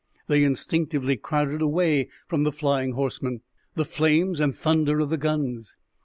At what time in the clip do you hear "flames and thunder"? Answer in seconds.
3.85-4.99